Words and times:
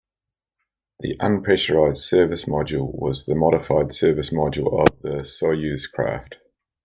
The 1.01 1.15
unpressurized 1.19 1.97
service 1.97 2.45
module 2.45 2.91
was 2.91 3.25
the 3.27 3.35
modified 3.35 3.93
service 3.93 4.31
module 4.31 4.79
of 4.81 4.97
a 5.05 5.19
Soyuz 5.19 5.83
craft. 5.91 6.39